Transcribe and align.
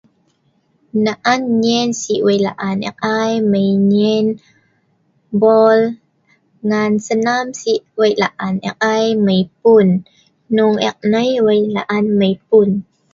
naan 1.05 1.41
nyen 1.61 1.89
sik 2.01 2.21
weik 2.27 2.43
la'an 2.47 2.77
ek 2.89 2.97
ai 3.19 3.33
mei 3.51 3.71
nyen 3.91 4.27
bol 5.41 5.79
ngan 6.69 6.93
senam 7.05 7.45
sik 7.61 7.81
weik 7.99 8.17
la'an 8.23 8.55
ek 8.69 8.77
ai 8.93 9.05
mei 9.25 9.43
pun 9.61 9.87
hnung 10.51 10.77
ek 10.89 10.97
nai 11.11 11.31
weik 11.47 11.65
la'an 11.75 12.05
mei 12.19 12.35
pun 12.47 12.69